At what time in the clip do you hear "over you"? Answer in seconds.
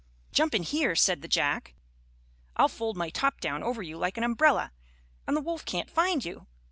3.61-3.99